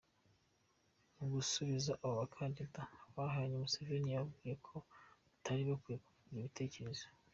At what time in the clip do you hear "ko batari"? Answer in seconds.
4.67-5.61